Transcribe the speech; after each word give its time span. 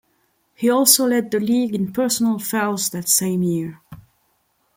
He 0.55 0.67
also 0.67 1.05
led 1.05 1.29
the 1.29 1.39
league 1.39 1.75
in 1.75 1.93
personal 1.93 2.39
fouls 2.39 2.89
that 2.89 3.07
same 3.07 3.43
year. 3.43 3.81